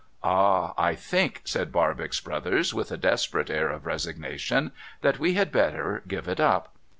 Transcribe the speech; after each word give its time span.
'Ah! 0.23 0.73
I 0.79 0.95
think,' 0.95 1.41
said 1.45 1.71
Barbox 1.71 2.19
Brothers 2.21 2.73
with 2.73 2.91
a 2.91 2.97
desperate 2.97 3.51
air 3.51 3.69
of 3.69 3.85
resignation,' 3.85 4.71
that 5.03 5.19
we 5.19 5.35
had 5.35 5.51
better 5.51 6.01
give 6.07 6.27
it 6.27 6.39
up.' 6.39 6.75